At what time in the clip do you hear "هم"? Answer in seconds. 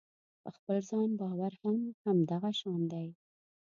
1.61-1.77